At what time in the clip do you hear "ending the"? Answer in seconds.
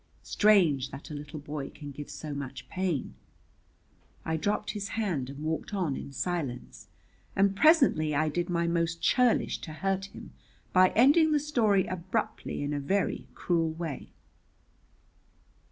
10.95-11.39